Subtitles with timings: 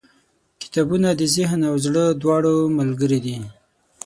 [0.63, 3.37] •کتابونه د ذهن او زړه دواړو ملګري دي.